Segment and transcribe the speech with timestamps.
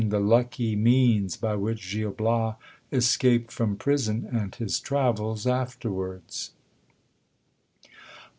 [0.01, 2.55] —The lucky means by which Gil Bias
[2.91, 6.53] escaped from prison, and his travels afterwards.